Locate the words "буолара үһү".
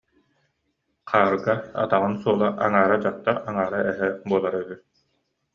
4.27-4.75